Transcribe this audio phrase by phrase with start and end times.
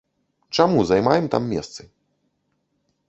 [0.61, 1.81] Чаму займаем там месцы?